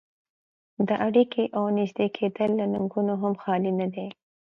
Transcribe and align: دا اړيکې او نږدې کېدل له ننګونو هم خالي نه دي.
دا 0.87 0.95
اړيکې 1.07 1.43
او 1.57 1.63
نږدې 1.77 2.07
کېدل 2.17 2.49
له 2.59 2.65
ننګونو 2.73 3.13
هم 3.21 3.33
خالي 3.41 3.71
نه 3.79 3.87
دي. 3.93 4.07